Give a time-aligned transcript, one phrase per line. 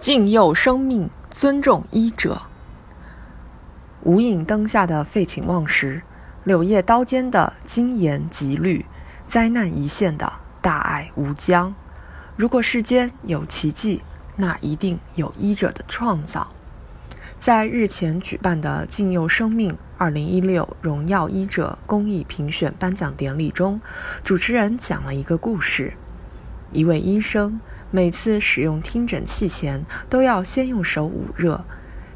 [0.00, 2.40] 敬佑生命，尊重医者。
[4.02, 6.00] 无影灯下的废寝忘食，
[6.42, 8.86] 柳叶刀尖的精严极虑，
[9.26, 10.32] 灾难一线的
[10.62, 11.74] 大爱无疆。
[12.34, 14.00] 如果世间有奇迹，
[14.36, 16.48] 那一定有医者的创造。
[17.36, 23.78] 在日前举办的敬佑生命二零一六荣耀医者公益评选颁奖典礼中，
[24.24, 25.92] 主持人讲了一个故事：
[26.72, 27.60] 一位医生。
[27.92, 31.64] 每次使用听诊器前，都要先用手捂热。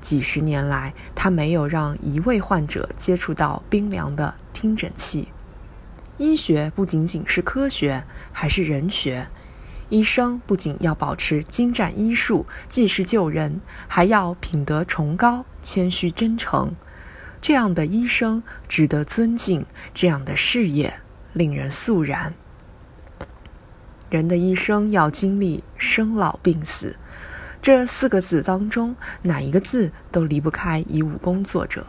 [0.00, 5.28] 几十年来，他没有让一位患者接触到冰凉的听诊器。
[6.16, 9.28] 医学不仅仅是科学，还是人学。
[9.90, 16.74] 医生不仅要保持精湛医术，济世救人，还要品德崇高、谦虚真诚。
[17.40, 21.00] 这样的医生值得尊敬，这样的事业
[21.32, 22.34] 令人肃然。
[24.10, 26.96] 人的一生要经历生老病死，
[27.62, 31.86] 这四个字当中，哪一个字都离不开医务工作者。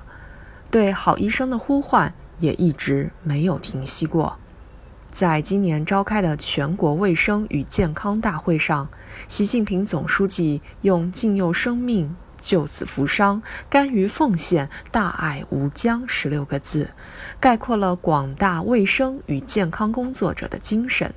[0.70, 4.38] 对好医生的呼唤也一直没有停息过。
[5.12, 8.88] 在今年召开的全国卫生与健康大会上，
[9.28, 16.92] 习近平总书记用“敬佑生命、救死扶伤、甘于奉献、大爱无疆”十六个字，
[17.40, 21.12] 概括了广大卫生与健康工作者的精神。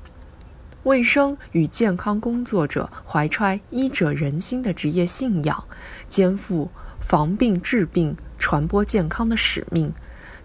[0.84, 5.64] 卫生与健康工作者怀揣医者仁心的职业信仰，
[6.08, 9.92] 肩负防病治病、传播健康的使命。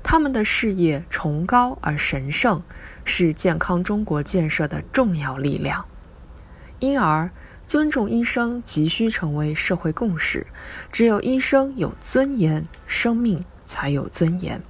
[0.02, 2.64] 他们的事业崇高而神圣，
[3.04, 5.86] 是健康中国建设的重要力量。
[6.80, 7.30] 因而，
[7.68, 10.48] 尊重医生急需成为社会共识。
[10.90, 14.62] 只有医生有尊严，生命才有尊严。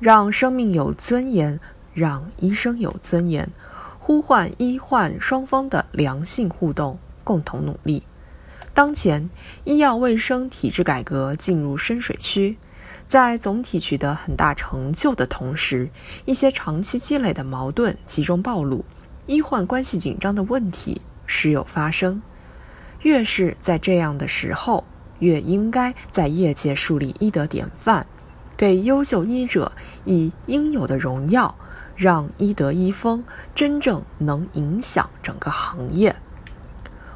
[0.00, 1.60] 让生命有尊严，
[1.94, 3.48] 让医生有尊严。
[4.08, 8.04] 呼唤医患双方的良性互动，共同努力。
[8.72, 9.28] 当前，
[9.64, 12.56] 医药卫生体制改革进入深水区，
[13.06, 15.90] 在总体取得很大成就的同时，
[16.24, 18.82] 一些长期积累的矛盾集中暴露，
[19.26, 22.22] 医患关系紧张的问题时有发生。
[23.02, 24.84] 越是在这样的时候，
[25.18, 28.06] 越应该在业界树立医德典范，
[28.56, 29.70] 给优秀医者
[30.06, 31.54] 以应有的荣耀。
[31.98, 33.24] 让医德医风
[33.56, 36.14] 真正能影响整个行业，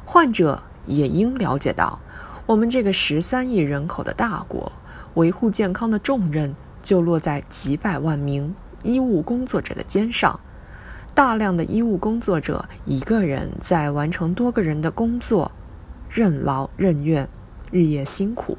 [0.03, 2.01] 患者也应了解到，
[2.45, 4.73] 我们这个十三亿人口的大国，
[5.13, 10.37] 维护健康的重任就落在几百万名医务工作者的肩上。
[11.15, 15.49] 大量的医务工作者一个人在完成多个人的工作，
[16.09, 17.29] 任劳任怨，
[17.71, 18.57] 日夜辛苦。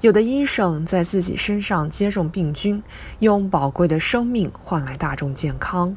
[0.00, 2.82] 有的医生在自己身上接种病菌，
[3.18, 5.94] 用宝贵的生命换来大众健康；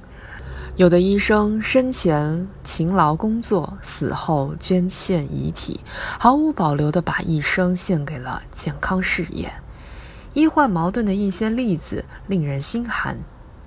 [0.75, 5.80] 有的医生生前勤劳工作，死后捐献遗体，
[6.19, 9.53] 毫无保留地把一生献给了健康事业。
[10.34, 13.18] 医患矛盾的一些例子令人心寒，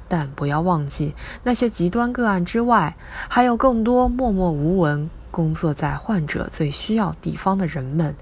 [0.06, 1.14] 但不要忘记，
[1.44, 2.94] 那些极端个案之外，
[3.30, 8.14] 还有更多默默无闻工作在患者最需要地方的人们，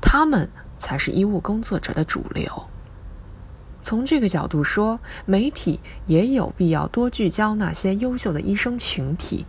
[0.00, 0.48] 他们。
[0.78, 2.50] 才是医务工作者的主流。
[3.82, 9.46] 从这个角度说，媒体也有必要多聚焦那些优秀的医生群体。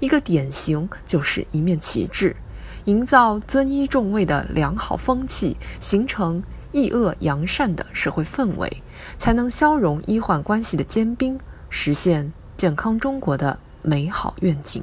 [0.00, 2.36] 一个典型就是一面旗帜，
[2.84, 8.82] 营造尊医重卫的良好风气，形成抑恶扬善的社会氛围，
[9.16, 11.40] 才能消融医患关系的坚冰，
[11.70, 14.82] 实现健康中国的美好愿景。